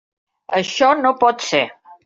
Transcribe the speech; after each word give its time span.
Això 0.61 0.89
no 1.03 1.13
pot 1.21 1.47
ser. 1.53 1.65